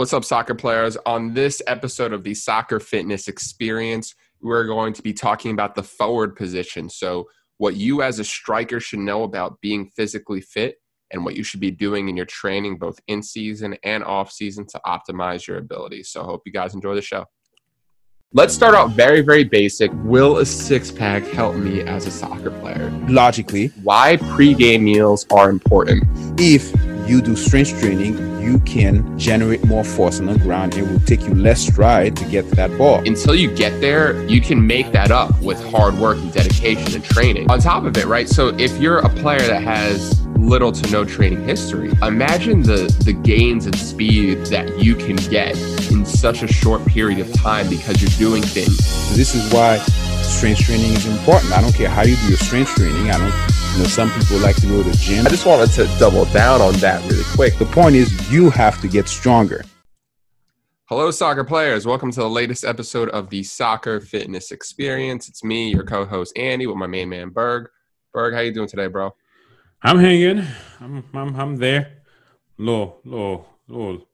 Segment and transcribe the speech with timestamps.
[0.00, 0.96] What's up, soccer players?
[1.04, 5.82] On this episode of the Soccer Fitness Experience, we're going to be talking about the
[5.82, 6.88] forward position.
[6.88, 7.28] So,
[7.58, 10.76] what you as a striker should know about being physically fit
[11.10, 14.66] and what you should be doing in your training, both in season and off season,
[14.68, 16.08] to optimize your abilities.
[16.08, 17.26] So, I hope you guys enjoy the show.
[18.32, 19.90] Let's start out very, very basic.
[19.96, 22.90] Will a six pack help me as a soccer player?
[23.06, 26.04] Logically, Why pregame meals are important?
[26.40, 26.74] if
[27.10, 30.76] you do strength training, you can generate more force on the ground.
[30.76, 33.00] It will take you less stride to get to that ball.
[33.00, 37.04] until you get there, you can make that up with hard work and dedication and
[37.04, 37.50] training.
[37.50, 38.28] On top of it, right?
[38.28, 43.12] So if you're a player that has little to no training history, imagine the the
[43.12, 45.58] gains and speed that you can get
[45.90, 48.78] in such a short period of time because you're doing things.
[49.16, 49.78] This is why
[50.22, 51.52] strength training is important.
[51.52, 53.10] I don't care how you do your strength training.
[53.10, 53.49] I don't,
[53.80, 55.26] know, some people like to go to the gym.
[55.26, 57.56] I just wanted to double down on that really quick.
[57.56, 59.64] The point is, you have to get stronger.
[60.86, 61.86] Hello, soccer players.
[61.86, 65.28] Welcome to the latest episode of the Soccer Fitness Experience.
[65.28, 67.68] It's me, your co-host Andy, with my main man Berg.
[68.12, 69.14] Berg, how you doing today, bro?
[69.82, 70.44] I'm hanging.
[70.80, 72.02] I'm I'm I'm there.
[72.58, 74.06] Low, low, low.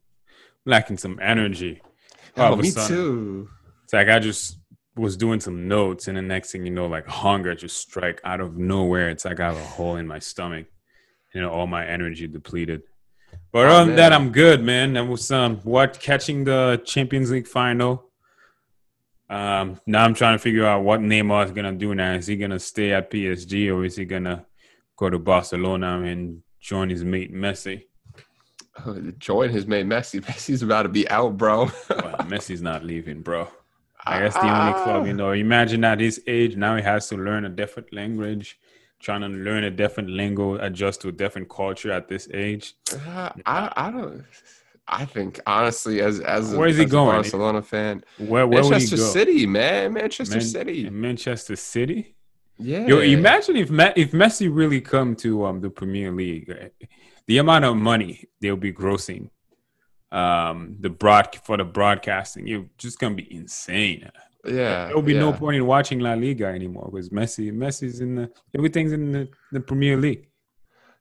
[0.65, 1.81] lacking some energy.
[2.37, 3.49] Oh, me sudden, too.
[3.85, 4.59] It's like I just
[4.97, 8.41] was doing some notes, and the next thing you know, like hunger just strike out
[8.41, 9.11] of nowhere.
[9.11, 10.67] It's like I have a hole in my stomach.
[11.35, 12.83] You know, all my energy depleted.
[13.53, 14.13] But Oh, other than that.
[14.13, 14.95] I'm good, man.
[14.95, 18.11] That was um what catching the Champions League final.
[19.29, 22.15] Um, now I'm trying to figure out what Neymar is gonna do now.
[22.15, 24.47] Is he gonna stay at PSG or is he gonna
[24.97, 27.85] go to Barcelona and join his mate Messi?
[28.85, 30.21] Oh, join his mate Messi.
[30.25, 31.65] Messi's about to be out, bro.
[31.91, 33.49] Well, Messi's not leaving, bro.
[34.07, 35.33] I guess the only club, you know.
[35.33, 38.59] Imagine at his age, now he has to learn a different language,
[39.01, 42.75] trying to learn a different lingo, adjust to a different culture at this age.
[42.93, 44.25] Uh, I, I don't.
[44.89, 47.17] I think honestly, as as a, Where is he a going?
[47.17, 49.03] Barcelona fan, Where where would he Manchester go?
[49.03, 50.89] City, man, Manchester Man- City.
[50.91, 52.15] Manchester City.
[52.59, 52.87] Yeah.
[52.87, 56.69] Yo, imagine if if Messi really come to um the Premier League, eh,
[57.27, 59.31] the amount of money they'll be grossing,
[60.13, 64.11] um the broad for the broadcasting, you're just gonna be insane.
[64.45, 64.87] Yeah.
[64.87, 68.31] There will be no point in watching La Liga anymore because Messi, Messi's in the
[68.55, 70.29] everything's in the, the Premier League.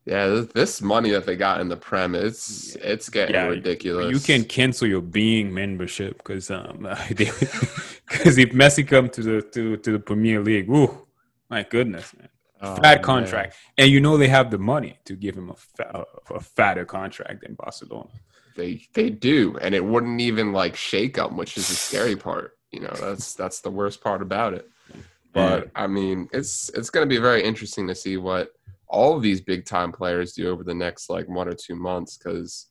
[0.06, 4.12] Yeah, this, money that they got in the Prem, it's it's getting Yeah, ridiculous.
[4.12, 9.78] You can cancel your beIN membership because um because if Messi come to the to,
[9.78, 11.08] to the Premier League, ooh,
[11.50, 12.30] my goodness, man.
[12.62, 13.02] Oh, fat man.
[13.04, 16.86] contract, and you know they have the money to give him a, fa- a fatter
[16.86, 18.10] contract than Barcelona.
[18.56, 22.58] They they do, and it wouldn't even like shake them, which is the scary part.
[22.72, 24.70] You know, that's that's the worst part about it.
[24.92, 25.04] Mm.
[25.34, 28.50] But I mean, it's it's going to be very interesting to see what
[28.88, 32.18] all of these big time players do over the next like one or two months.
[32.18, 32.68] Because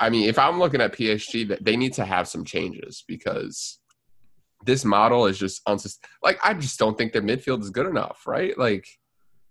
[0.00, 3.80] I mean, if I'm looking at PSG, that they need to have some changes because
[4.64, 8.26] this model is just unsus- like I just don't think their midfield is good enough,
[8.26, 8.56] right?
[8.58, 8.86] Like,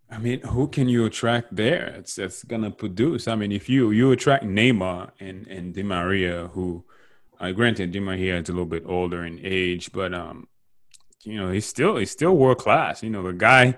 [0.10, 1.88] I mean, who can you attract there?
[1.98, 3.28] It's it's gonna produce.
[3.28, 6.86] I mean, if you you attract Neymar and and Di Maria, who,
[7.40, 10.48] uh, granted, Di Maria is a little bit older in age, but um,
[11.24, 13.04] you know, he's still he's still world class.
[13.04, 13.78] You know, the guy,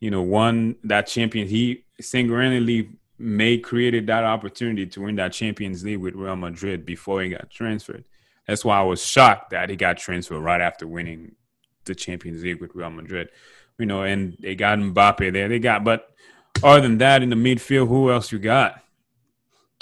[0.00, 1.46] you know, won that champion.
[1.46, 7.22] He single-handedly made created that opportunity to win that Champions League with Real Madrid before
[7.22, 8.04] he got transferred.
[8.46, 11.36] That's why I was shocked that he got transferred right after winning
[11.84, 13.28] the Champions League with Real Madrid
[13.80, 15.48] you know, and they got Mbappe there.
[15.48, 16.10] They got, but
[16.62, 18.76] other than that, in the midfield, who else you got?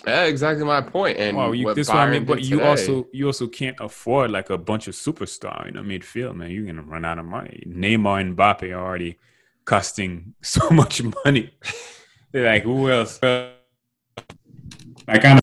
[0.07, 1.19] yeah, exactly my point.
[1.19, 2.25] And Well, you, this is what I mean.
[2.25, 5.81] But you today- also you also can't afford like a bunch of superstar in the
[5.81, 6.51] midfield, man.
[6.51, 7.65] You're gonna run out of money.
[7.67, 9.19] Neymar and Mbappe are already
[9.65, 11.51] costing so much money.
[12.31, 13.19] They're like, who else?
[13.23, 15.43] Like kind of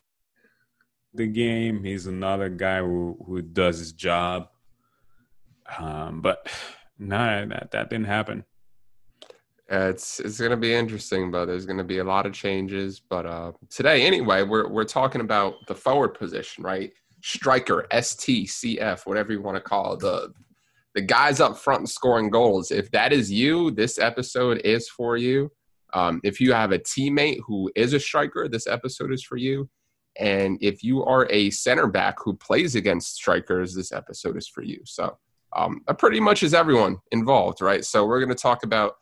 [1.13, 1.83] the game.
[1.83, 4.47] He's another guy who who does his job.
[5.79, 6.47] Um, but
[7.00, 8.44] nah, that that didn't happen.
[9.69, 13.00] Yeah, it's it's gonna be interesting, but there's gonna be a lot of changes.
[13.00, 16.91] But uh, today, anyway, we're we're talking about the forward position, right?
[17.22, 20.33] Striker, STCF, whatever you want to call it, the
[20.94, 22.71] the guys up front scoring goals.
[22.71, 25.51] If that is you, this episode is for you.
[25.94, 29.69] Um, if you have a teammate who is a striker, this episode is for you.
[30.18, 34.63] And if you are a center back who plays against strikers, this episode is for
[34.63, 34.80] you.
[34.86, 35.18] So
[35.56, 37.84] um, pretty much is everyone involved, right?
[37.86, 38.94] So we're going to talk about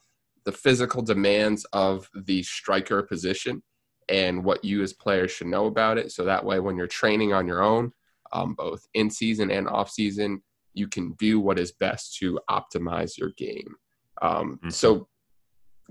[0.45, 3.63] the physical demands of the striker position
[4.09, 6.11] and what you as players should know about it.
[6.11, 7.91] So that way, when you're training on your own,
[8.33, 13.17] um, both in season and off season, you can do what is best to optimize
[13.17, 13.75] your game.
[14.21, 14.73] Um, Mhm.
[14.73, 15.07] So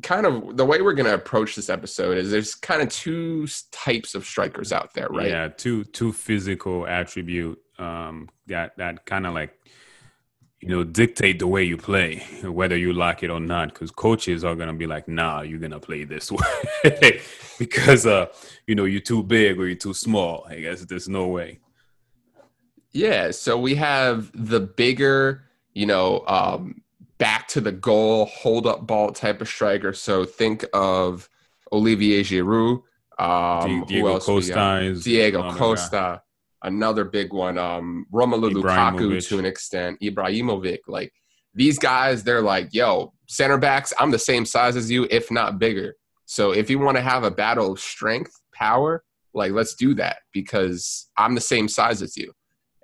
[0.02, 3.46] kind of the way we're going to approach this episode is there's kind of two
[3.70, 5.28] types of strikers out there, right?
[5.28, 9.58] Yeah, two two physical attribute um, that that kind of like
[10.62, 13.74] you know dictate the way you play, whether you like it or not.
[13.74, 16.30] Because coaches are gonna be like, "Nah, you're gonna play this
[16.84, 17.20] way
[17.58, 18.26] because uh,
[18.66, 21.58] you know you're too big or you're too small." I guess there's no way.
[22.92, 25.42] Yeah, so we have the bigger,
[25.74, 26.82] you know, um,
[27.18, 29.92] back to the goal, hold up ball type of striker.
[29.92, 31.28] So think of
[31.72, 32.82] Olivier Giroud.
[33.18, 34.96] Um, Diego Costa.
[35.02, 36.22] Diego Costa.
[36.62, 37.58] Another big one.
[37.58, 39.98] Um, Romelu Lukaku to an extent.
[40.00, 40.78] Ibrahimovic.
[40.86, 41.12] Like
[41.54, 45.58] these guys, they're like, yo, center backs, I'm the same size as you, if not
[45.58, 45.96] bigger.
[46.26, 49.02] So if you want to have a battle of strength, power,
[49.34, 52.32] like let's do that because I'm the same size as you.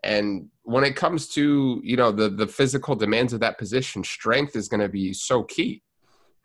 [0.04, 4.54] And when it comes to you know the the physical demands of that position, strength
[4.54, 5.82] is going to be so key,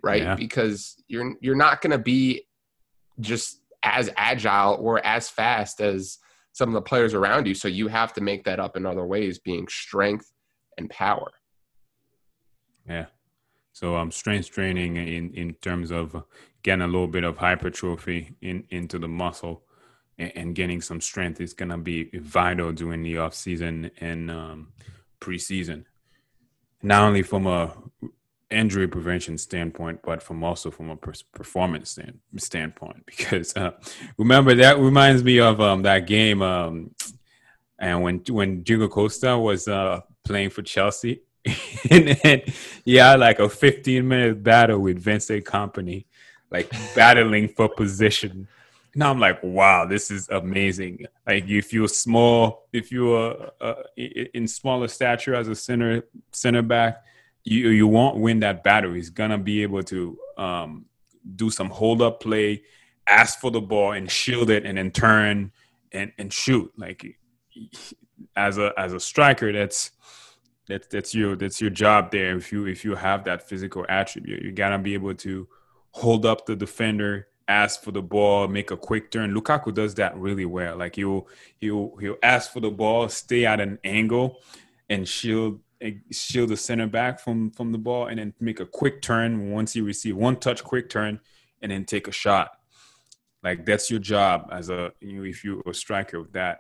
[0.02, 0.24] right?
[0.24, 0.36] Yeah.
[0.36, 2.46] Because you're you're not going to be
[3.20, 6.18] just as agile or as fast as
[6.54, 7.54] some of the players around you.
[7.54, 10.32] So you have to make that up in other ways, being strength
[10.78, 11.32] and power.
[12.88, 13.08] Yeah.
[13.74, 16.24] So um, strength training in in terms of
[16.62, 19.64] getting a little bit of hypertrophy in into the muscle
[20.18, 24.30] and, and getting some strength is going to be vital during the off season and
[24.30, 24.74] um,
[25.20, 25.86] preseason.
[26.84, 27.74] Not only from a
[28.52, 33.04] injury prevention standpoint, but from also from a performance stand, standpoint.
[33.06, 33.72] Because uh,
[34.18, 36.92] remember that reminds me of um, that game, um,
[37.80, 41.22] and when when Diego Costa was uh, playing for Chelsea,
[41.90, 42.42] and then
[42.86, 46.06] yeah, like a 15 minute battle with Vincent Kompany,
[46.52, 48.48] like battling for position
[48.96, 51.06] now I'm like, wow, this is amazing.
[51.26, 57.04] Like if you're small, if you're uh, in smaller stature as a center center back,
[57.44, 58.94] you you won't win that battle.
[58.94, 60.86] He's gonna be able to um,
[61.36, 62.64] do some hold up play,
[63.08, 65.52] ask for the ball and shield it, and then turn
[65.92, 66.72] and and shoot.
[66.78, 67.18] Like
[68.36, 69.92] as a as a striker, that's
[70.68, 72.36] that's that's your that's your job there.
[72.38, 75.48] If you if you have that physical attribute, you gotta be able to
[75.92, 79.34] hold up the defender ask for the ball, make a quick turn.
[79.34, 80.78] Lukaku does that really well.
[80.78, 81.28] Like he'll
[81.60, 84.40] he'll he'll ask for the ball, stay at an angle,
[84.90, 85.60] and shield
[86.12, 89.76] shield the center back from from the ball, and then make a quick turn once
[89.76, 91.20] you receive one touch, quick turn,
[91.62, 92.52] and then take a shot.
[93.44, 96.60] Like that's your job as a you know if you're a striker with that,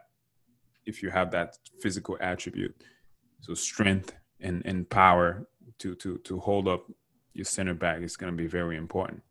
[0.86, 2.75] if you have that physical attribute,
[3.42, 5.48] so strength and and power
[5.80, 6.92] to to to hold up
[7.34, 9.22] your center back is going to be very important.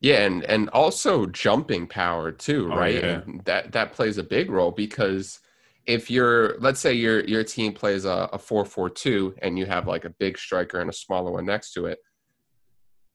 [0.00, 2.94] Yeah, and and also jumping power too, oh, right?
[2.94, 3.20] Yeah.
[3.44, 5.40] That that plays a big role because
[5.86, 10.04] if you're let's say your your team plays a, a 4-4-2 and you have like
[10.04, 11.98] a big striker and a smaller one next to it,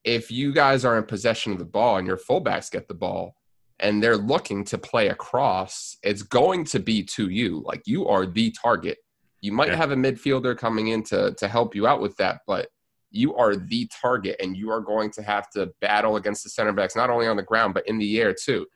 [0.03, 3.35] if you guys are in possession of the ball and your fullbacks get the ball
[3.79, 7.63] and they're looking to play across, it's going to be to you.
[7.65, 8.97] Like you are the target.
[9.41, 9.77] You might yeah.
[9.77, 12.67] have a midfielder coming in to to help you out with that, but
[13.11, 16.73] you are the target and you are going to have to battle against the center
[16.73, 18.67] backs not only on the ground but in the air too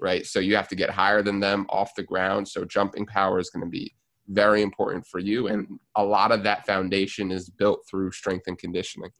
[0.00, 0.26] right?
[0.26, 2.48] So you have to get higher than them off the ground.
[2.48, 3.94] So jumping power is going to be
[4.28, 5.66] very important for you and
[5.96, 9.10] a lot of that foundation is built through strength and conditioning.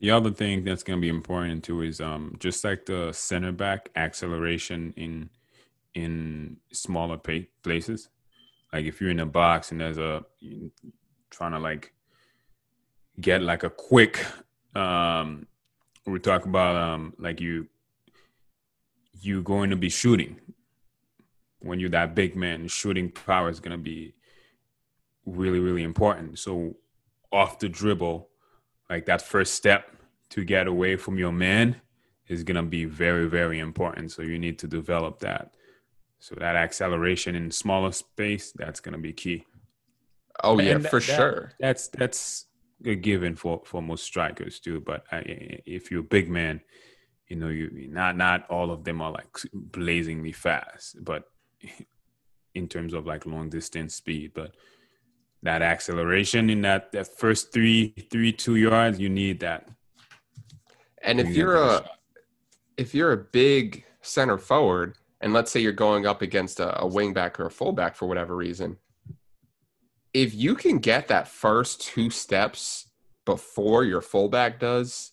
[0.00, 3.52] The other thing that's going to be important too is um, just like the center
[3.52, 5.30] back acceleration in
[5.94, 7.16] in smaller
[7.62, 8.10] places.
[8.72, 10.22] Like if you're in a box and there's a
[11.30, 11.94] trying to like
[13.18, 14.22] get like a quick
[14.74, 15.46] um
[16.04, 17.66] we talk about um like you
[19.20, 20.40] you going to be shooting.
[21.60, 24.14] When you're that big man shooting power is going to be
[25.24, 26.38] really really important.
[26.38, 26.76] So
[27.32, 28.28] off the dribble
[28.88, 29.90] like that first step
[30.30, 31.76] to get away from your man
[32.28, 34.12] is going to be very very important.
[34.12, 35.54] So you need to develop that.
[36.18, 39.44] So that acceleration in smaller space that's going to be key.
[40.42, 41.52] Oh yeah for that, sure.
[41.58, 42.46] that's that's
[42.84, 44.80] a given for for most strikers too.
[44.80, 45.18] But I,
[45.66, 46.60] if you're a big man,
[47.28, 51.24] you know you not not all of them are like blazingly fast, but
[52.54, 54.54] in terms of like long distance speed, but
[55.42, 59.68] that acceleration in that that first three three two yards, you need that.
[61.02, 61.90] And if you're a shot.
[62.76, 66.88] if you're a big center forward, and let's say you're going up against a, a
[66.88, 68.76] wingback or a fullback for whatever reason,
[70.14, 72.88] if you can get that first two steps
[73.24, 75.12] before your fullback does,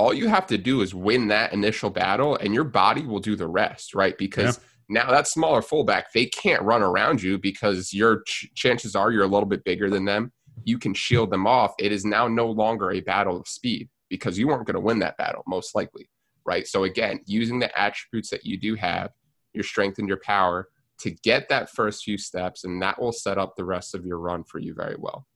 [0.00, 3.36] all you have to do is win that initial battle and your body will do
[3.36, 4.16] the rest, right?
[4.16, 5.02] Because yeah.
[5.02, 9.24] now that smaller fullback, they can't run around you because your ch- chances are you're
[9.24, 10.32] a little bit bigger than them.
[10.64, 11.74] You can shield them off.
[11.78, 13.90] It is now no longer a battle of speed.
[14.08, 16.10] because you weren't going to win that battle, most likely,
[16.44, 16.66] right?
[16.66, 19.10] So, again, using the attributes that you do have,
[19.52, 20.68] your strength and your power,
[21.00, 24.18] to get that first few steps, and that will set up the rest of your
[24.18, 25.26] run for you very well.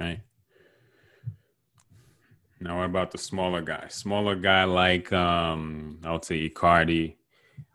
[0.00, 0.20] Okay.
[2.60, 3.86] Now, what about the smaller guy?
[3.88, 7.16] Smaller guy like um, I would say Icardi,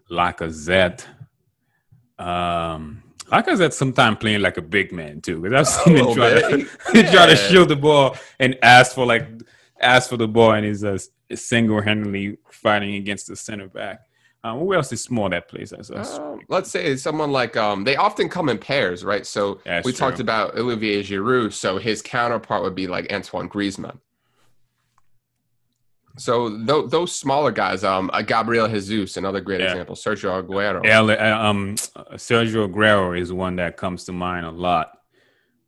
[0.09, 1.05] Lacazette.
[2.19, 6.67] Um, Lacazette sometimes playing like a big man too, because I've seen him try to,
[6.93, 7.11] yeah.
[7.11, 9.27] try to shield the ball and ask for like
[9.79, 10.97] ask for the ball, and he's uh,
[11.33, 14.01] single handedly fighting against the center back.
[14.45, 16.19] Um, who else is small that plays as us?
[16.19, 19.25] Um, let's say someone like um, they often come in pairs, right?
[19.25, 19.99] So That's we true.
[19.99, 23.99] talked about Olivier Giroud, so his counterpart would be like Antoine Griezmann.
[26.17, 29.71] So th- those smaller guys, um, uh, Gabriel Jesus, another great yeah.
[29.71, 29.95] example.
[29.95, 30.85] Sergio Aguero.
[30.85, 34.91] Yeah, uh, um, Sergio Aguero is one that comes to mind a lot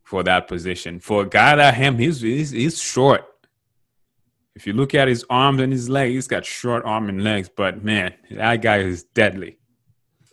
[0.03, 0.99] for that position.
[0.99, 3.25] For a guy like him, he's, he's he's short.
[4.55, 7.49] If you look at his arms and his legs, he's got short arm and legs,
[7.49, 9.57] but man, that guy is deadly.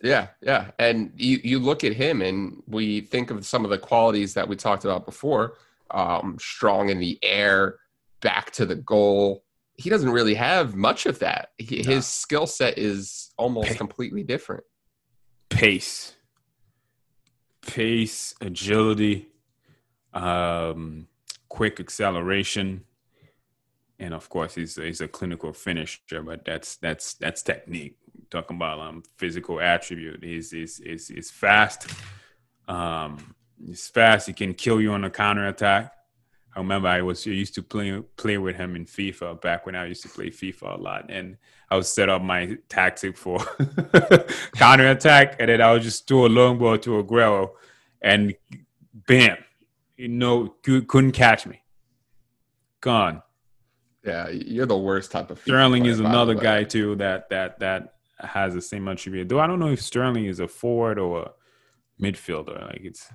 [0.01, 0.71] Yeah, yeah.
[0.79, 4.47] And you, you look at him and we think of some of the qualities that
[4.47, 5.57] we talked about before.
[5.91, 7.79] Um, strong in the air,
[8.21, 9.43] back to the goal,
[9.75, 11.49] he doesn't really have much of that.
[11.57, 11.95] He, no.
[11.95, 14.63] His skill set is almost completely different.
[15.49, 16.15] Pace,
[17.61, 19.29] pace, agility,
[20.13, 21.07] um,
[21.49, 22.83] quick acceleration,
[23.99, 26.21] and of course, he's he's a clinical finisher.
[26.23, 27.97] But that's that's that's technique.
[28.29, 30.23] talking about um, physical attribute.
[30.23, 31.87] He's he's he's, he's fast.
[32.67, 34.27] Um, he's fast.
[34.27, 35.93] He can kill you on a counter attack.
[36.55, 39.85] I remember I was used to play play with him in FIFA back when I
[39.87, 41.37] used to play FIFA a lot, and
[41.69, 43.39] I would set up my tactic for
[44.55, 47.51] counter attack, and then I would just do a long ball to Aguero,
[48.01, 48.35] and
[48.93, 49.37] bam,
[49.97, 51.63] you know, couldn't catch me.
[52.81, 53.23] Gone.
[54.05, 55.39] Yeah, you're the worst type of.
[55.39, 59.29] Sterling is another guy too that that that has the same attribute.
[59.29, 61.31] Though I don't know if Sterling is a forward or a
[62.01, 62.61] midfielder.
[62.61, 63.09] Like it's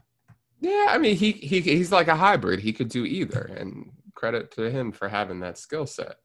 [0.61, 2.61] yeah, I mean he he he's like a hybrid.
[2.61, 6.17] He could do either, and credit to him for having that skill set.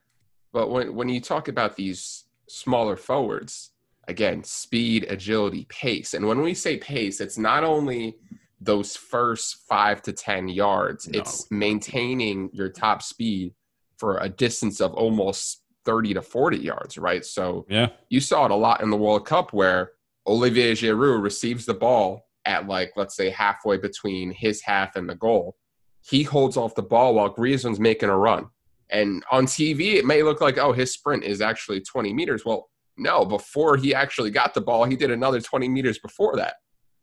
[0.52, 3.72] But when when you talk about these smaller forwards,
[4.08, 8.18] again, speed, agility, pace, and when we say pace, it's not only
[8.60, 11.20] those first five to ten yards; no.
[11.20, 13.54] it's maintaining your top speed
[13.98, 17.24] for a distance of almost thirty to forty yards, right?
[17.24, 19.92] So yeah, you saw it a lot in the World Cup where
[20.26, 25.16] Olivier Giroud receives the ball at like let's say halfway between his half and the
[25.16, 25.56] goal.
[26.02, 28.48] He holds off the ball while Griezmann's making a run.
[28.90, 32.44] And on TV, it may look like, oh, his sprint is actually 20 meters.
[32.46, 36.56] Well, no, before he actually got the ball, he did another 20 meters before that.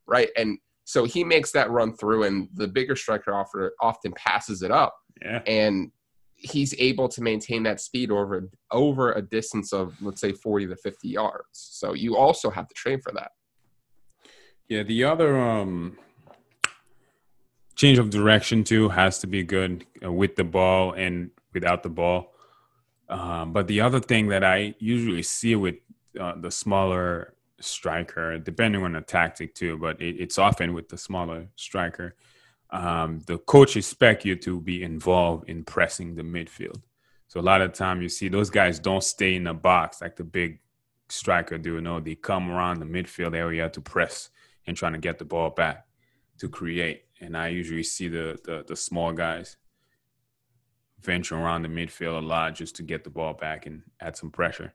[0.06, 0.28] Right.
[0.36, 3.32] And so he makes that run through, and the bigger striker
[3.80, 4.94] often passes it up.
[5.22, 5.40] Yeah.
[5.46, 5.90] And
[6.34, 10.76] he's able to maintain that speed over over a distance of let's say 40 to
[10.76, 11.44] 50 yards.
[11.52, 13.30] So you also have to train for that.
[14.70, 15.98] Yeah, the other um,
[17.74, 21.88] change of direction too has to be good uh, with the ball and without the
[21.88, 22.32] ball.
[23.08, 25.74] Um, but the other thing that I usually see with
[26.18, 30.96] uh, the smaller striker, depending on the tactic too, but it, it's often with the
[30.96, 32.14] smaller striker,
[32.70, 36.80] um, the coach expect you to be involved in pressing the midfield.
[37.26, 40.14] So a lot of time you see those guys don't stay in the box like
[40.14, 40.60] the big
[41.08, 41.80] striker do.
[41.80, 44.30] No, they come around the midfield area to press
[44.70, 45.84] and trying to get the ball back
[46.38, 47.02] to create.
[47.20, 49.56] And I usually see the the, the small guys
[51.02, 54.30] venture around the midfield a lot just to get the ball back and add some
[54.30, 54.72] pressure.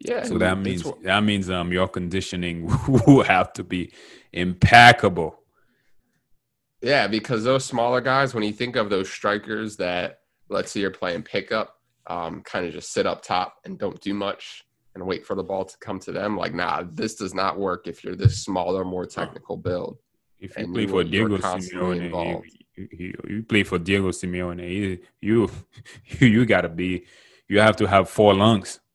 [0.00, 0.24] Yeah.
[0.24, 3.92] So that means what, that means um your conditioning will have to be
[4.32, 5.40] impeccable.
[6.82, 10.18] Yeah, because those smaller guys, when you think of those strikers that
[10.50, 14.12] let's say you're playing pickup, um, kind of just sit up top and don't do
[14.12, 14.63] much
[14.94, 16.36] and wait for the ball to come to them.
[16.36, 19.98] Like, nah, this does not work if you're this smaller, more technical build.
[20.38, 22.42] If you play you, for Diego Simeone,
[22.76, 25.50] you, you, you, play for Diego Simeone, you you
[26.18, 27.06] you gotta be,
[27.48, 28.80] you have to have four lungs.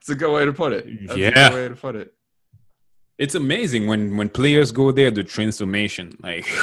[0.00, 1.06] It's a good way to put it.
[1.06, 2.14] That's yeah, way to put it.
[3.18, 6.46] It's amazing when when players go there, the transformation, like.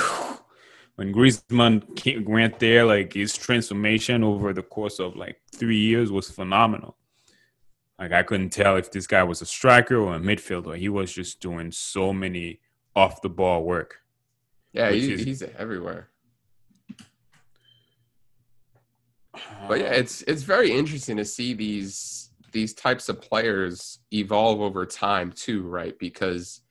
[0.95, 6.29] when Griezmann went there, like his transformation over the course of like three years was
[6.29, 6.95] phenomenal.
[8.00, 10.78] Like I couldn't tell if this guy was a striker or a midfielder.
[10.78, 12.60] He was just doing so many
[12.96, 14.02] off the ball work.
[14.74, 16.10] Yeah, he, is, he's everywhere.
[19.68, 24.86] But yeah, it's it's very interesting to see these these types of players evolve over
[24.86, 25.98] time too, right?
[26.00, 26.62] Because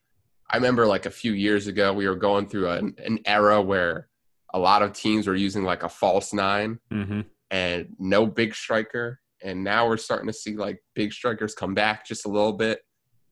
[0.50, 4.08] I remember like a few years ago we were going through an, an era where
[4.54, 7.20] a lot of teams were using like a false 9 Mm-hmm.
[7.50, 9.20] and no big striker.
[9.44, 12.80] And now we're starting to see like big strikers come back just a little bit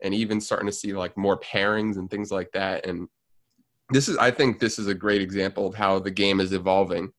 [0.03, 2.87] and even starting to see like more pairings and things like that.
[2.87, 3.09] And
[3.91, 7.13] this is, I think this is a great example of how the game is evolving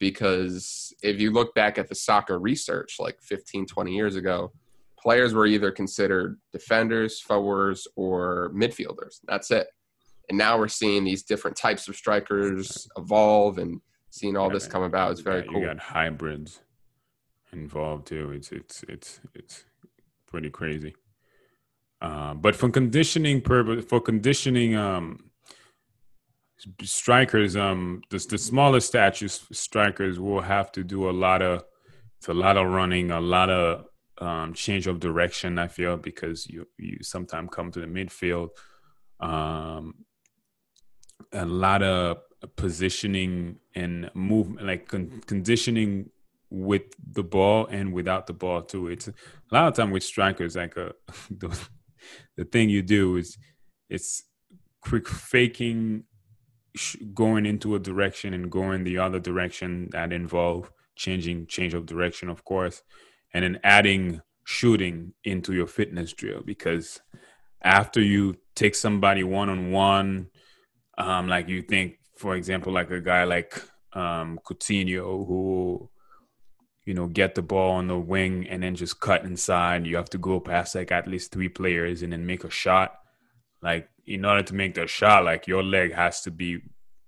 [0.00, 4.50] because if you look back at the soccer research like 15, 20 years ago,
[4.98, 9.20] players were either considered defenders, forwards, or midfielders.
[9.28, 9.68] That's it.
[10.28, 13.80] And now we're seeing these different types of strikers evolve and
[14.10, 15.12] seeing all this come about.
[15.12, 15.64] is very you cool.
[15.64, 16.60] got hybrids
[17.52, 18.32] involved too.
[18.32, 19.64] It's it's it's it's
[20.26, 20.94] pretty crazy.
[22.00, 25.30] Uh, but for conditioning purpose, for conditioning um,
[26.82, 31.64] strikers, um, the, the smaller statures strikers will have to do a lot of
[32.18, 33.86] it's a lot of running, a lot of
[34.18, 35.58] um, change of direction.
[35.58, 38.50] I feel because you you sometimes come to the midfield,
[39.20, 39.94] um,
[41.32, 42.18] a lot of
[42.56, 46.10] positioning and movement, like con- conditioning
[46.50, 48.88] with the ball and without the ball too.
[48.88, 49.14] It's a
[49.52, 50.92] lot of time with strikers, like a
[51.30, 51.58] the,
[52.36, 53.38] the thing you do is
[53.88, 54.24] it's
[54.80, 56.04] quick faking
[56.76, 61.86] sh- going into a direction and going the other direction that involve changing change of
[61.86, 62.82] direction of course
[63.32, 67.00] and then adding shooting into your fitness drill because
[67.62, 70.26] after you take somebody one on one
[70.98, 75.88] um like you think for example like a guy like um Coutinho who
[76.90, 79.86] you know get the ball on the wing and then just cut inside.
[79.86, 82.98] You have to go past like at least three players and then make a shot.
[83.62, 86.58] Like in order to make the shot like your leg has to be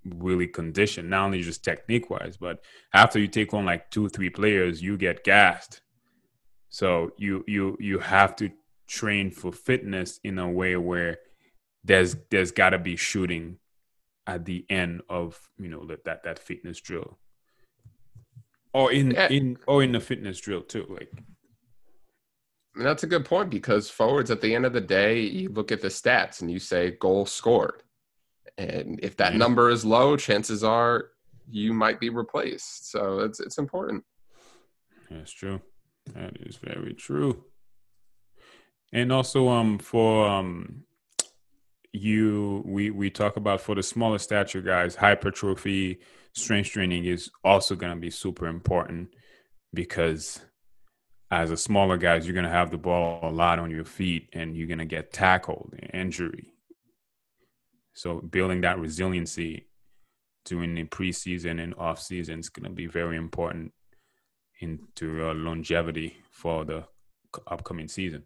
[0.05, 2.59] really conditioned not only just technique wise but
[2.93, 5.81] after you take on like two three players you get gassed.
[6.69, 8.51] So you you you have to
[8.87, 11.17] train for fitness in a way where
[11.83, 13.57] there's there's got to be shooting
[14.27, 17.17] at the end of you know that that, that fitness drill
[18.73, 19.27] or in Yeah.
[19.29, 21.11] in or in the fitness drill too like
[22.75, 25.71] And that's a good point because forwards at the end of the day, you look
[25.71, 27.83] at the stats and you say goal scored.
[28.57, 29.37] And if that Yeah.
[29.37, 31.11] number is low, chances are
[31.47, 32.89] you might be replaced.
[32.91, 34.03] So it's it's important.
[35.09, 35.61] That's true.
[36.13, 37.45] That is very true.
[38.91, 40.83] And also, um, for um,
[41.91, 45.99] you, we we talk about for the smaller stature guys, hypertrophy,
[46.33, 49.09] strength training is also going to be super important
[49.73, 50.41] because
[51.31, 54.29] as a smaller guys, you're going to have the ball a lot on your feet,
[54.33, 56.53] and you're going to get tackled, injury.
[57.93, 59.67] So building that resiliency
[60.45, 63.71] during the preseason and off season is going to be very important
[64.59, 66.83] into uh, longevity for the
[67.47, 68.23] upcoming season.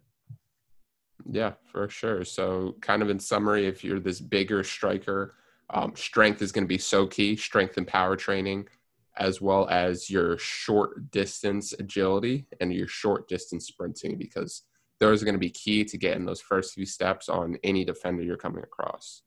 [1.30, 2.24] Yeah, for sure.
[2.24, 5.34] So, kind of in summary, if you're this bigger striker,
[5.70, 7.36] um, strength is going to be so key.
[7.36, 8.68] Strength and power training,
[9.16, 14.62] as well as your short distance agility and your short distance sprinting, because
[15.00, 18.22] those are going to be key to getting those first few steps on any defender
[18.22, 19.22] you're coming across.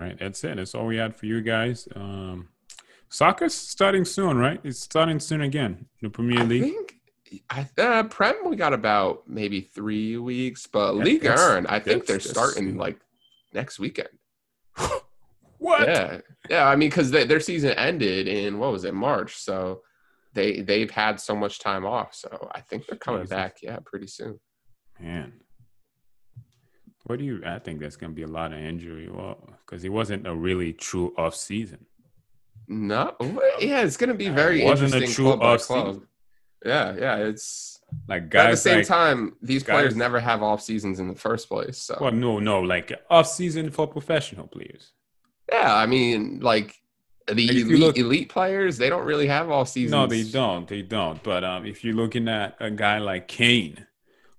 [0.00, 0.56] All right, that's it.
[0.56, 1.86] That's all we had for you guys.
[1.94, 2.48] Um,
[3.10, 4.60] soccer's starting soon, right?
[4.64, 5.86] It's starting soon again.
[6.02, 6.62] The Premier I League.
[6.62, 6.94] think
[7.50, 12.06] I uh, Prem we got about maybe three weeks, but That- League Earn I think
[12.06, 12.98] they're starting like
[13.52, 14.08] next weekend.
[15.58, 15.88] what?
[15.88, 16.68] Yeah, yeah.
[16.68, 19.82] I mean, because their season ended in what was it March, so
[20.34, 22.14] they they've had so much time off.
[22.14, 23.36] So I think they're coming Jesus.
[23.36, 23.56] back.
[23.62, 24.38] Yeah, pretty soon.
[25.00, 25.32] Man,
[27.04, 27.42] what do you?
[27.44, 29.08] I think there's going to be a lot of injury.
[29.10, 31.86] Well, because it wasn't a really true off season.
[32.66, 33.14] No,
[33.60, 35.82] yeah, it's gonna be very It wasn't a true off-season.
[35.82, 36.02] club.
[36.64, 37.16] Yeah, yeah.
[37.16, 41.08] It's Like but at the same like, time, these players never have off seasons in
[41.08, 41.78] the first place.
[41.78, 44.92] So well, no, no, like off season for professional players.
[45.52, 46.74] yeah, I mean, like
[47.26, 49.92] the elite, look- elite players, they don't really have off seasons.
[49.92, 50.68] No, they don't.
[50.68, 51.22] They don't.
[51.22, 53.86] But um, if you're looking at a guy like Kane,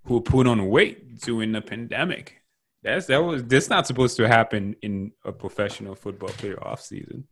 [0.06, 2.42] who put on weight during the pandemic,
[2.84, 7.28] that's that was that's not supposed to happen in a professional football player off season.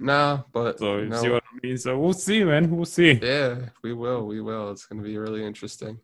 [0.00, 1.20] No, but So you no.
[1.20, 1.78] see what I mean.
[1.78, 2.70] So we'll see, man.
[2.70, 3.12] We'll see.
[3.22, 4.26] yeah, we will.
[4.26, 4.70] We will.
[4.70, 5.98] It's going to be really interesting.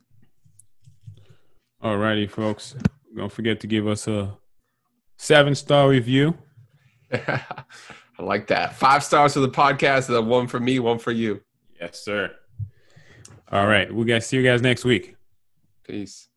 [1.83, 2.75] Alrighty, folks.
[3.17, 4.37] Don't forget to give us a
[5.19, 6.37] seven star review.
[7.13, 7.55] I
[8.19, 8.75] like that.
[8.75, 10.07] Five stars for the podcast.
[10.09, 11.41] The one for me, one for you.
[11.81, 12.31] Yes, sir.
[13.53, 13.93] All right.
[13.93, 15.17] We'll guys see you guys next week.
[15.87, 16.29] Peace.